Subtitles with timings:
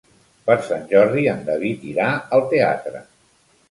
[0.47, 3.09] Per Sant Jordi en David irà al teatre.